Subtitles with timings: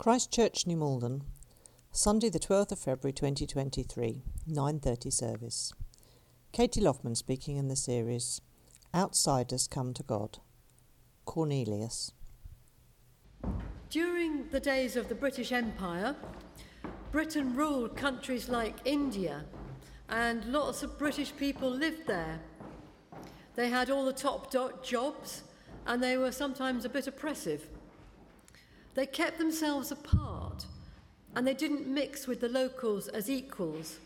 [0.00, 1.24] Christchurch, New Malden,
[1.92, 5.74] Sunday the 12th of February 2023, 9:30 service.
[6.52, 8.40] Katie Loughman speaking in the series
[8.94, 10.38] Outsiders Come to God.
[11.26, 12.12] Cornelius.
[13.90, 16.16] During the days of the British Empire,
[17.12, 19.44] Britain ruled countries like India,
[20.08, 22.40] and lots of British people lived there.
[23.54, 24.50] They had all the top
[24.82, 25.42] jobs,
[25.86, 27.68] and they were sometimes a bit oppressive.
[28.94, 30.66] They kept themselves apart
[31.34, 33.98] and they didn't mix with the locals as equals.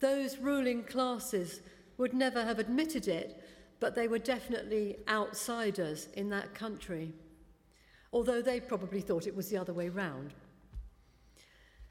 [0.00, 1.60] Those ruling classes
[1.98, 3.42] would never have admitted it,
[3.80, 7.12] but they were definitely outsiders in that country,
[8.12, 10.32] although they probably thought it was the other way round.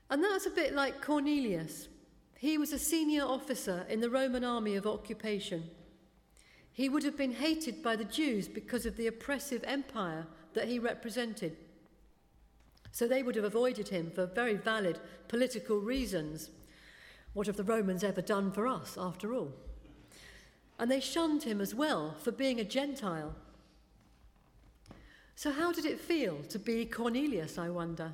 [0.09, 1.87] And that's a bit like Cornelius.
[2.37, 5.69] He was a senior officer in the Roman army of occupation.
[6.73, 10.79] He would have been hated by the Jews because of the oppressive empire that he
[10.79, 11.55] represented.
[12.93, 16.51] So they would have avoided him for very valid political reasons.
[17.33, 19.51] What have the Romans ever done for us, after all?
[20.77, 23.33] And they shunned him as well for being a Gentile.
[25.35, 28.13] So, how did it feel to be Cornelius, I wonder?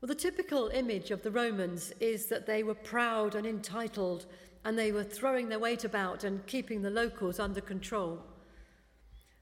[0.00, 4.26] Well, the typical image of the Romans is that they were proud and entitled
[4.64, 8.24] and they were throwing their weight about and keeping the locals under control.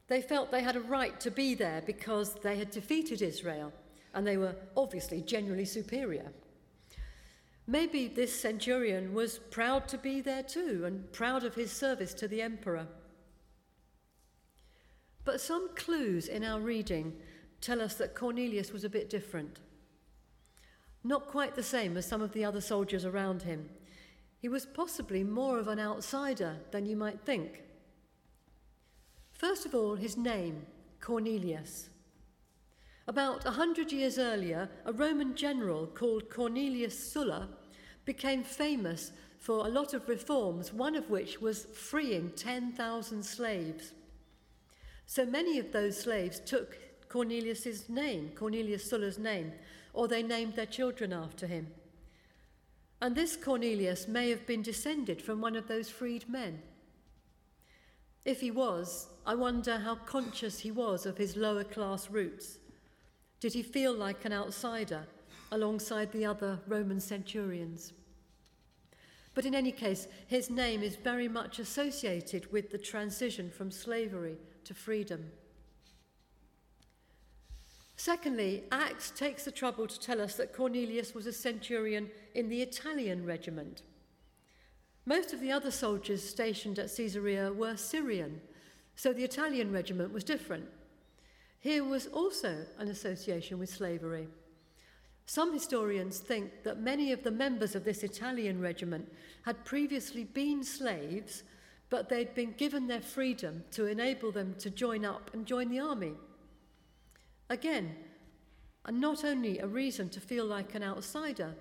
[0.09, 3.73] They felt they had a right to be there because they had defeated Israel
[4.15, 6.33] and they were obviously generally superior.
[7.67, 12.29] Maybe this centurion was proud to be there too and proud of his service to
[12.29, 12.87] the emperor.
[15.25, 17.15] But some clues in our reading
[17.61, 19.59] tell us that Cornelius was a bit different.
[21.03, 23.69] Not quite the same as some of the other soldiers around him.
[24.39, 27.63] He was possibly more of an outsider than you might think.
[29.37, 30.65] First of all, his name,
[30.99, 31.91] Cornelius.
[33.07, 37.51] About a hundred years earlier, a Roman general called Cornelius Sulla
[38.07, 43.93] became famous for a lot of reforms, one of which was freeing 10,000 slaves.
[45.05, 46.79] So many of those slaves took
[47.11, 49.53] Cornelius's name, Cornelius Sulla's name,
[49.93, 51.69] or they named their children after him.
[53.03, 56.63] And this Cornelius may have been descended from one of those freed men.
[58.27, 62.59] If he was, I wonder how conscious he was of his lower class roots.
[63.39, 65.07] Did he feel like an outsider
[65.53, 67.93] alongside the other Roman centurions?
[69.33, 74.39] But in any case, his name is very much associated with the transition from slavery
[74.65, 75.31] to freedom.
[77.97, 82.61] Secondly, Acts takes the trouble to tell us that Cornelius was a centurion in the
[82.61, 83.83] Italian regiment.
[85.09, 88.41] Most of the other soldiers stationed at Caesarea were Syrian,
[88.97, 90.67] so the Italian regiment was different.
[91.61, 94.27] Here was also an association with slavery.
[95.27, 99.13] Some historians think that many of the members of this Italian regiment
[99.43, 101.45] had previously been slaves,
[101.89, 105.79] but they'd been given their freedom to enable them to join up and join the
[105.79, 106.15] army.
[107.49, 107.95] Again,
[108.85, 111.55] and not only a reason to feel like an outsider,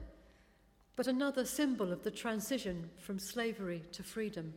[0.95, 4.53] but another symbol of the transition from slavery to freedom.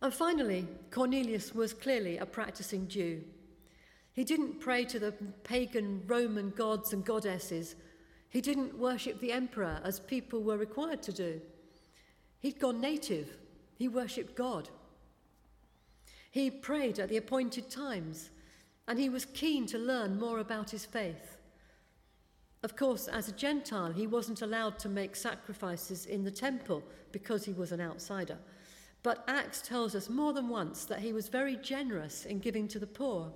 [0.00, 3.22] And finally, Cornelius was clearly a practicing Jew.
[4.12, 5.12] He didn't pray to the
[5.44, 7.76] pagan Roman gods and goddesses.
[8.28, 11.40] He didn't worship the emperor as people were required to do.
[12.40, 13.36] He'd gone native.
[13.76, 14.68] He worshipped God.
[16.30, 18.30] He prayed at the appointed times,
[18.86, 21.38] and he was keen to learn more about his faith.
[22.62, 26.82] Of course, as a Gentile, he wasn't allowed to make sacrifices in the temple
[27.12, 28.38] because he was an outsider.
[29.02, 32.78] But Acts tells us more than once that he was very generous in giving to
[32.78, 33.32] the poor.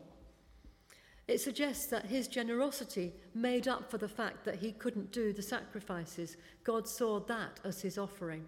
[1.28, 5.40] It suggests that his generosity made up for the fact that he couldn't do the
[5.42, 6.36] sacrifices.
[6.64, 8.46] God saw that as his offering.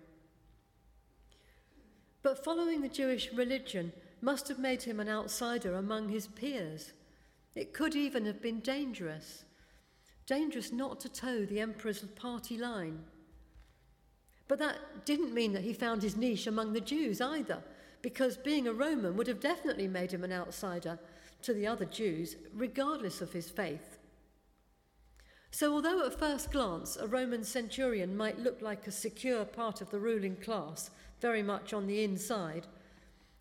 [2.22, 6.94] But following the Jewish religion must have made him an outsider among his peers.
[7.54, 9.43] It could even have been dangerous.
[10.26, 13.00] Dangerous not to toe the emperor's party line.
[14.48, 17.62] But that didn't mean that he found his niche among the Jews either,
[18.02, 20.98] because being a Roman would have definitely made him an outsider
[21.42, 23.98] to the other Jews, regardless of his faith.
[25.50, 29.90] So, although at first glance a Roman centurion might look like a secure part of
[29.90, 32.66] the ruling class, very much on the inside,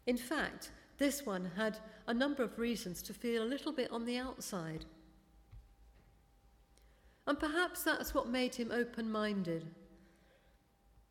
[0.06, 4.06] in fact, this one had a number of reasons to feel a little bit on
[4.06, 4.86] the outside.
[7.26, 9.66] And perhaps that's what made him open minded.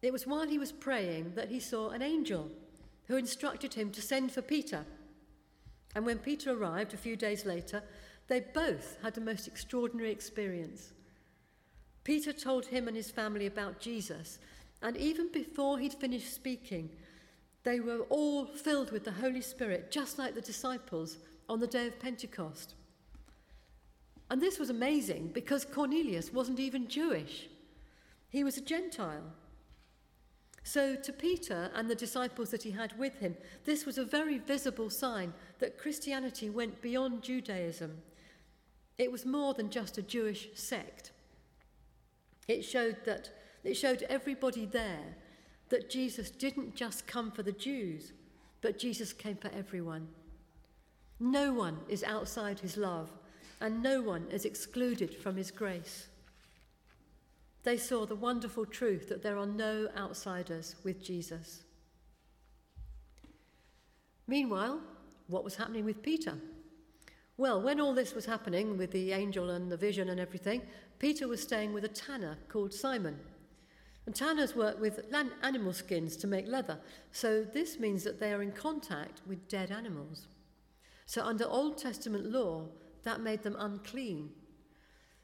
[0.03, 2.51] It was while he was praying that he saw an angel
[3.07, 4.85] who instructed him to send for Peter.
[5.95, 7.83] And when Peter arrived a few days later,
[8.29, 10.93] They both had the most extraordinary experience.
[12.05, 14.39] Peter told him and his family about Jesus,
[14.81, 16.91] and even before he'd finished speaking,
[17.63, 21.19] they were all filled with the Holy Spirit, just like the disciples
[21.49, 22.75] on the day of Pentecost.
[24.33, 27.49] And this was amazing because Cornelius wasn't even Jewish,
[28.31, 29.35] he was a Gentile.
[30.65, 33.37] So, to Peter and the disciples that he had with him,
[33.67, 37.99] this was a very visible sign that Christianity went beyond Judaism.
[38.97, 41.13] It was more than just a Jewish sect.
[42.49, 43.29] It showed that
[43.65, 45.15] it showed everybody there
[45.69, 48.13] that Jesus didn't just come for the Jews,
[48.63, 50.09] but Jesus came for everyone.
[51.21, 53.11] No one is outside his love,
[53.63, 56.09] and no one is excluded from his grace.
[57.63, 61.63] They saw the wonderful truth that there are no outsiders with Jesus.
[64.27, 64.81] Meanwhile,
[65.29, 66.35] what was happening with Peter?
[67.37, 70.63] Well, when all this was happening with the angel and the vision and everything,
[70.99, 73.17] Peter was staying with a tanner called Simon.
[74.07, 75.07] And tanners work with
[75.45, 76.81] animal skins to make leather,
[77.13, 80.27] so this means that they are in contact with dead animals.
[81.07, 82.67] So, under Old Testament law,
[83.05, 84.31] that made them unclean.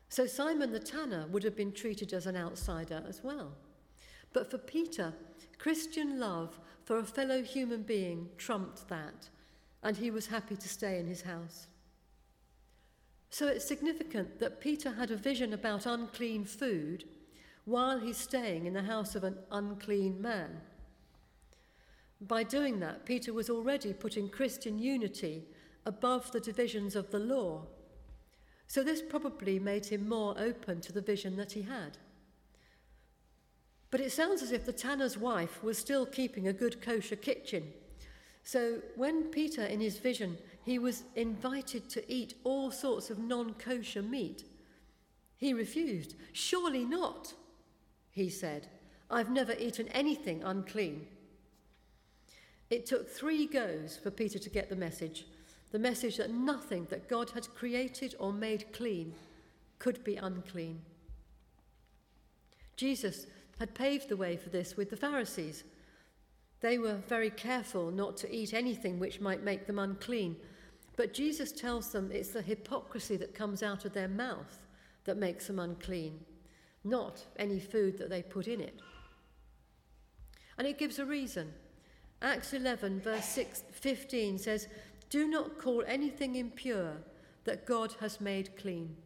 [0.09, 3.53] So Simon the tanner would have been treated as an outsider as well.
[4.33, 5.15] But for Peter,
[5.59, 9.29] Christian love for a fellow human being trumped that,
[9.83, 11.67] and he was happy to stay in his house.
[13.31, 17.05] So it's significant that Peter had a vision about unclean food
[17.65, 20.63] while he's staying in the house of an unclean man.
[22.21, 25.45] By doing that, Peter was already putting Christian unity
[25.89, 27.63] above the divisions of the law
[28.69, 31.97] so this probably made him more open to the vision that he had.
[33.91, 37.73] But it sounds as if the tanner's wife was still keeping a good kosher kitchen.
[38.45, 43.55] So when Peter, in his vision, he was invited to eat all sorts of non
[43.55, 44.45] kosher meat,
[45.39, 46.15] he refused.
[46.35, 47.33] Surely not,
[48.11, 48.69] he said.
[49.11, 51.07] I've never eaten anything unclean.
[52.69, 55.25] It took three goes for Peter to get the message,
[55.71, 59.15] the message that nothing that God had created or made clean
[59.79, 60.81] could be unclean.
[62.77, 63.27] Jesus
[63.59, 65.65] had paved the way for this with the Pharisees.
[66.61, 70.37] They were very careful not to eat anything which might make them unclean.
[70.97, 74.67] But Jesus tells them it's the hypocrisy that comes out of their mouth
[75.05, 76.19] that makes them unclean,
[76.83, 78.81] not any food that they put in it.
[80.57, 81.53] And it gives a reason.
[82.21, 84.67] Acts 11, verse 6, 15 says,
[85.11, 86.99] do not call anything impure
[87.45, 88.97] that God has made clean.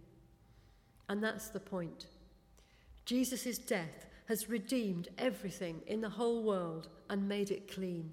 [1.08, 2.06] And that's the point.
[3.04, 8.10] Jesus' death has redeemed everything in the whole world and made it clean.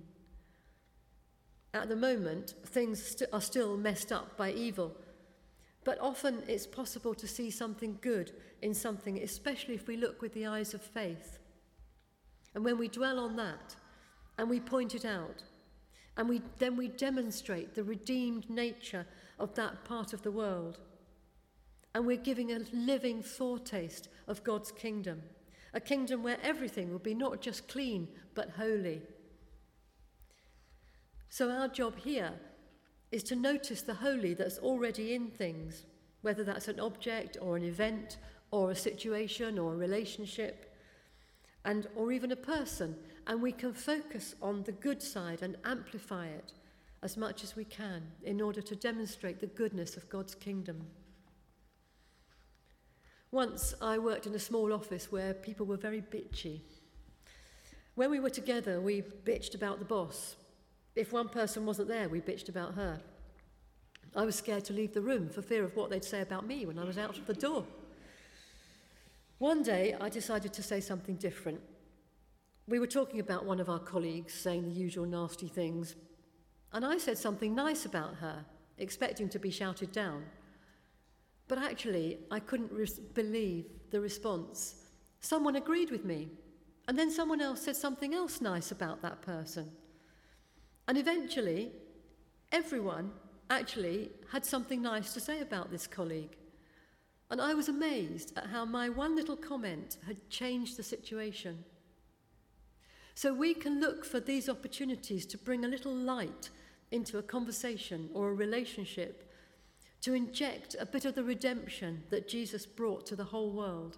[1.73, 4.95] At the moment, things st- are still messed up by evil,
[5.83, 8.31] but often it's possible to see something good
[8.61, 11.37] in something, especially if we look with the eyes of faith.
[12.55, 13.75] And when we dwell on that
[14.37, 15.43] and we point it out,
[16.19, 19.05] and we, then we demonstrate the redeemed nature
[19.39, 20.77] of that part of the world.
[21.95, 25.21] And we're giving a living foretaste of God's kingdom,
[25.73, 29.01] a kingdom where everything will be not just clean, but holy.
[31.29, 32.33] So, our job here
[33.13, 35.85] is to notice the holy that's already in things,
[36.21, 38.17] whether that's an object or an event
[38.51, 40.75] or a situation or a relationship
[41.63, 42.95] and or even a person
[43.29, 46.51] and we can focus on the good side and amplify it
[47.03, 50.87] as much as we can in order to demonstrate the goodness of God's kingdom.
[53.31, 56.61] Once I worked in a small office where people were very bitchy.
[57.93, 60.35] When we were together, we bitched about the boss.
[60.95, 62.99] If one person wasn't there, we bitched about her.
[64.15, 66.65] I was scared to leave the room for fear of what they'd say about me
[66.65, 67.63] when I was out of the door.
[69.37, 71.61] One day, I decided to say something different.
[72.69, 75.95] We were talking about one of our colleagues saying the usual nasty things,
[76.71, 78.45] and I said something nice about her,
[78.77, 80.25] expecting to be shouted down.
[81.47, 82.71] But actually, I couldn't
[83.15, 84.75] believe the response.
[85.19, 86.29] Someone agreed with me,
[86.87, 89.71] and then someone else said something else nice about that person.
[90.87, 91.71] And eventually,
[92.51, 93.13] everyone
[93.49, 96.37] actually had something nice to say about this colleague.
[97.31, 101.65] And I was amazed at how my one little comment had changed the situation.
[103.19, 106.51] So we can look for these opportunities to bring a little light
[106.89, 109.29] into a conversation or a relationship,
[109.99, 113.97] to inject a bit of the redemption that Jesus brought to the whole world.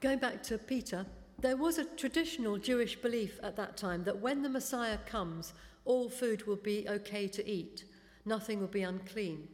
[0.00, 1.06] Going back to Peter,
[1.38, 5.52] there was a traditional Jewish belief at that time that when the Messiah comes,
[5.84, 7.84] all food will be okay to eat
[8.24, 9.46] nothing will be unclean.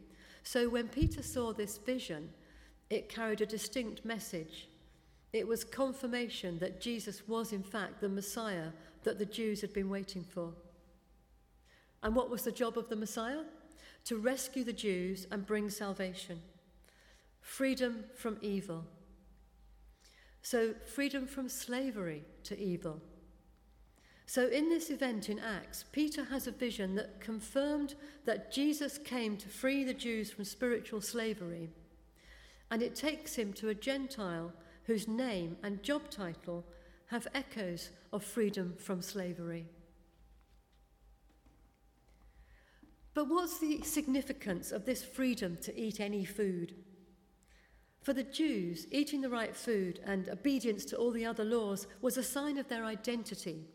[0.43, 2.31] So when Peter saw this vision,
[2.89, 4.69] it carried a distinct message.
[5.35, 8.69] It was confirmation that Jesus was, in fact, the Messiah
[9.03, 10.53] that the Jews had been waiting for.
[12.05, 13.43] And what was the job of the Messiah?
[14.05, 16.41] To rescue the Jews and bring salvation,
[17.41, 18.85] freedom from evil.
[20.41, 23.01] So, freedom from slavery to evil.
[24.27, 29.37] So, in this event in Acts, Peter has a vision that confirmed that Jesus came
[29.39, 31.71] to free the Jews from spiritual slavery.
[32.71, 34.53] And it takes him to a Gentile
[34.87, 36.65] whose name and job title
[37.07, 39.67] have echoes of freedom from slavery.
[43.15, 46.75] But what's the significance of this freedom to eat any food?
[48.03, 52.17] For the Jews, eating the right food and obedience to all the other laws was
[52.17, 53.69] a sign of their identity,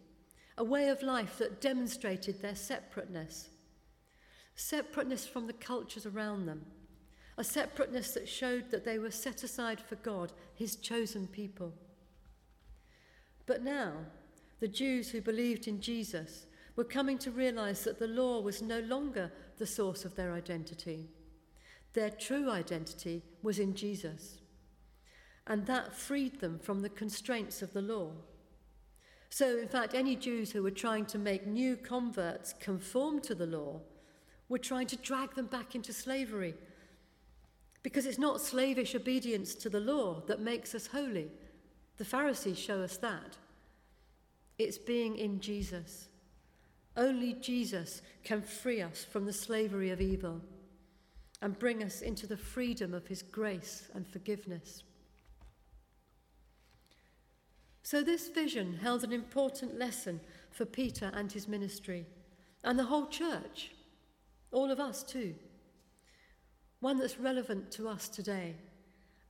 [0.57, 3.49] a way of life that demonstrated their separateness.
[4.55, 6.65] Separateness from the cultures around them,
[7.39, 11.74] a separateness that showed that they were set aside for God, his chosen people.
[13.46, 13.93] But now,
[14.60, 18.81] the Jews who believed in Jesus were coming to realize that the law was no
[18.81, 21.08] longer the source of their identity.
[21.93, 24.39] Their true identity was in Jesus.
[25.48, 28.12] And that freed them from the constraints of the law.
[29.29, 33.48] So, in fact, any Jews who were trying to make new converts conform to the
[33.48, 33.79] law
[34.50, 36.53] were trying to drag them back into slavery.
[37.81, 41.29] Because it's not slavish obedience to the law that makes us holy.
[41.98, 43.38] The Pharisees show us that.
[44.57, 46.09] It's being in Jesus.
[46.98, 50.41] Only Jesus can free us from the slavery of evil
[51.41, 54.83] and bring us into the freedom of his grace and forgiveness.
[57.81, 60.19] So, this vision held an important lesson
[60.51, 62.05] for Peter and his ministry,
[62.63, 63.71] and the whole church,
[64.51, 65.33] all of us too.
[66.81, 68.55] One that's relevant to us today.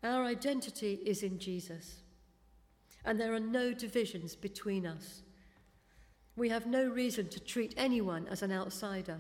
[0.04, 1.98] Our identity is in Jesus,
[3.04, 5.24] and there are no divisions between us.
[6.36, 9.20] We have no reason to treat anyone as an outsider.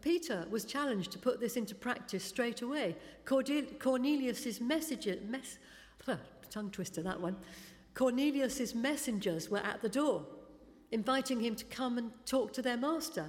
[0.00, 2.96] Peter was challenged to put this into practice straight away.
[3.24, 5.58] Cornelius's message, mess,
[6.50, 7.36] tongue twister that one.
[7.94, 10.24] Cornelius's messengers were at the door,
[10.90, 13.28] inviting him to come and talk to their master,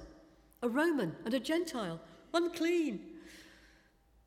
[0.62, 2.00] a Roman and a Gentile,
[2.32, 3.00] unclean.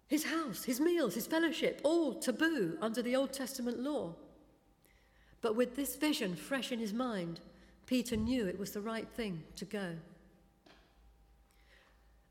[0.08, 4.14] His house, his meals, his fellowship, all taboo under the Old Testament law.
[5.42, 7.40] But with this vision fresh in his mind,
[7.86, 9.96] Peter knew it was the right thing to go.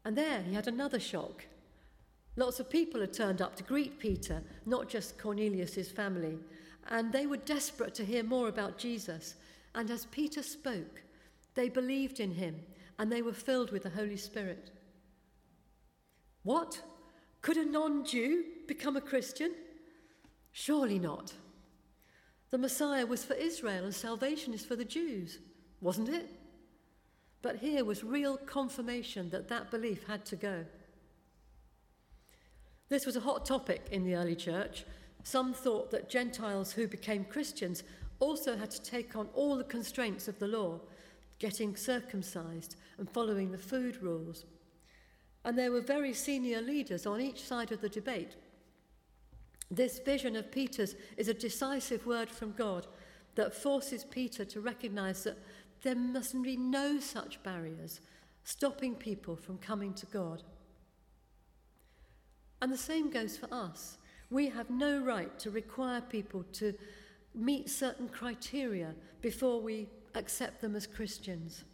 [0.05, 1.45] And there he had another shock.
[2.37, 6.39] Lots of people had turned up to greet Peter, not just Cornelius's family,
[6.89, 9.35] and they were desperate to hear more about Jesus.
[9.75, 11.03] And as Peter spoke,
[11.55, 12.61] they believed in him
[12.99, 14.71] and they were filled with the Holy Spirit.
[16.43, 16.81] What?
[17.43, 19.53] Could a non Jew become a Christian?
[20.53, 21.33] Surely not.
[22.51, 25.39] The Messiah was for Israel and salvation is for the Jews,
[25.81, 26.31] wasn't it?
[27.43, 30.65] But here was real confirmation that that belief had to go.
[32.89, 34.85] This was a hot topic in the early church.
[35.25, 37.83] Some thought that Gentiles who became Christians
[38.21, 40.81] also had to take on all the constraints of the law,
[41.39, 44.45] getting circumcised and following the food rules.
[45.47, 48.37] And there were very senior leaders on each side of the debate
[49.71, 52.87] this vision of Peter's is a decisive word from God
[53.35, 55.39] that forces Peter to recognize that
[55.83, 58.01] there must be no such barriers
[58.45, 60.43] stopping people from coming to God.
[62.63, 63.99] And the same goes for us.
[64.31, 66.73] We have no right to require people to
[67.35, 71.65] meet certain criteria before we accept them as Christians.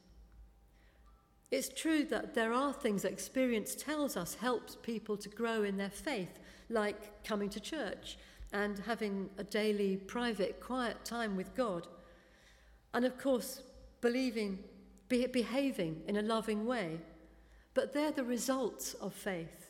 [1.53, 5.77] It's true that there are things that experience tells us helps people to grow in
[5.77, 6.39] their faith
[6.71, 8.17] like coming to church
[8.55, 11.87] and having a daily, private, quiet time with God.
[12.95, 13.61] And of course,
[14.01, 14.61] believing,
[15.09, 16.99] be, behaving in a loving way.
[17.75, 19.69] But they're the results of faith,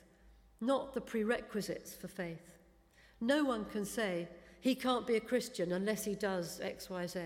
[0.60, 2.58] not the prerequisites for faith.
[3.20, 4.28] No one can say
[4.60, 7.20] he can't be a Christian unless he does X, Y, Z.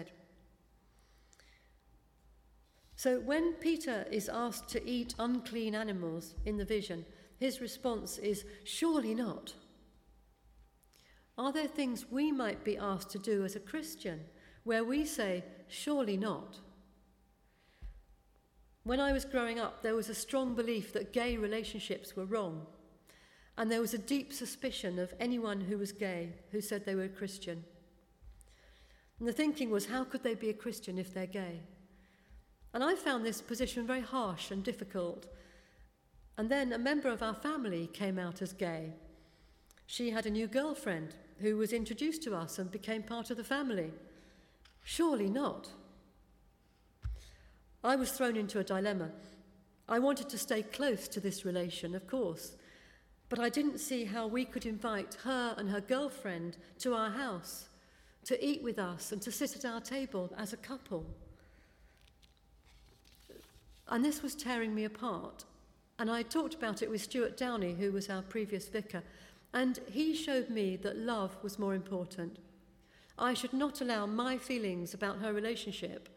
[2.96, 7.04] So when Peter is asked to eat unclean animals in the vision,
[7.38, 9.52] his response is, Surely not.
[11.38, 14.20] Are there things we might be asked to do as a Christian
[14.64, 16.58] where we say, surely not?
[18.84, 22.66] When I was growing up, there was a strong belief that gay relationships were wrong,
[23.58, 27.04] and there was a deep suspicion of anyone who was gay who said they were
[27.04, 27.64] a Christian.
[29.18, 31.60] And the thinking was, how could they be a Christian if they're gay?
[32.76, 35.24] And I found this position very harsh and difficult.
[36.36, 38.92] And then a member of our family came out as gay.
[39.86, 43.44] She had a new girlfriend who was introduced to us and became part of the
[43.44, 43.92] family.
[44.84, 45.70] Surely not.
[47.82, 49.10] I was thrown into a dilemma.
[49.88, 52.56] I wanted to stay close to this relation, of course,
[53.30, 57.70] but I didn't see how we could invite her and her girlfriend to our house
[58.26, 61.06] to eat with us and to sit at our table as a couple.
[63.88, 65.44] And this was tearing me apart.
[65.98, 69.02] And I talked about it with Stuart Downey, who was our previous vicar,
[69.54, 72.38] and he showed me that love was more important.
[73.18, 76.08] I should not allow my feelings about her relationship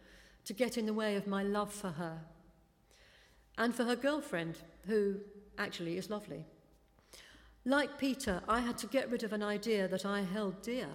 [0.45, 2.19] to get in the way of my love for her
[3.57, 4.57] and for her girlfriend,
[4.88, 5.17] who
[5.57, 6.45] actually is lovely.
[7.65, 10.88] Like Peter, I had to get rid of an idea that I held dear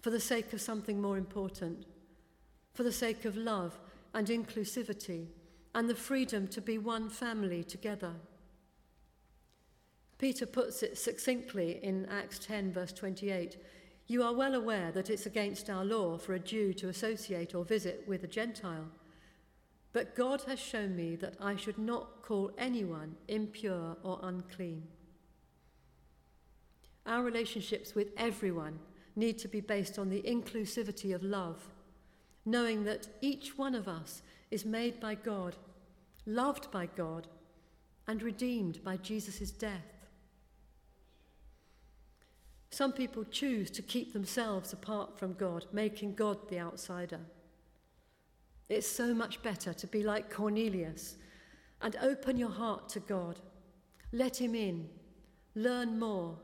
[0.00, 1.84] for the sake of something more important,
[2.74, 3.78] for the sake of love
[4.14, 5.26] and inclusivity
[5.76, 8.12] and the freedom to be one family together.
[10.16, 13.58] Peter puts it succinctly in Acts 10, verse 28
[14.06, 17.62] You are well aware that it's against our law for a Jew to associate or
[17.62, 18.88] visit with a Gentile.
[19.92, 24.82] But God has shown me that I should not call anyone impure or unclean.
[27.04, 28.78] Our relationships with everyone
[29.14, 31.68] need to be based on the inclusivity of love,
[32.46, 35.56] knowing that each one of us is made by God,
[36.26, 37.28] loved by God,
[38.08, 39.96] and redeemed by Jesus' death.
[42.70, 47.20] Some people choose to keep themselves apart from God, making God the outsider.
[48.68, 51.16] It's so much better to be like Cornelius
[51.80, 53.40] and open your heart to God.
[54.12, 54.88] Let Him in,
[55.54, 56.36] learn more,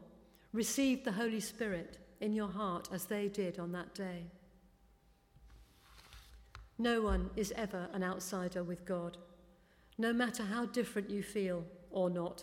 [0.53, 4.25] receive the Holy Spirit in your heart as they did on that day.
[6.79, 9.17] No one is ever an outsider with God,
[10.03, 12.43] no matter how different you feel or not,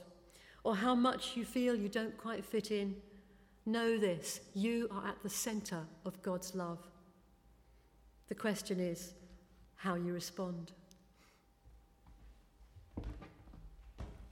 [0.63, 2.95] or how much you feel you don't quite fit in.
[3.65, 6.79] Know this you are at the centre of God's love.
[8.29, 9.13] The question is
[9.75, 10.71] how you respond.